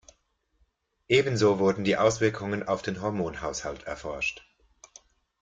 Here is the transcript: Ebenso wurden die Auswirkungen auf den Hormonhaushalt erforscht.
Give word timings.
Ebenso 1.09 1.59
wurden 1.59 1.83
die 1.83 1.95
Auswirkungen 1.95 2.67
auf 2.67 2.81
den 2.81 3.03
Hormonhaushalt 3.03 3.83
erforscht. 3.83 4.43